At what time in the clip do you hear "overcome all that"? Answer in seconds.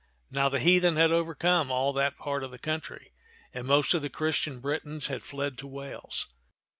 1.11-2.17